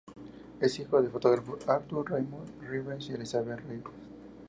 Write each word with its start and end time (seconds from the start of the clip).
Es 0.59 0.79
hijo 0.79 0.99
del 0.99 1.11
fotógrafo 1.11 1.59
Arthur 1.67 2.09
Raymond 2.13 2.59
Reeves 2.61 3.05
y 3.05 3.09
de 3.09 3.15
Elizabeth 3.17 3.59
Reeves. 3.67 3.93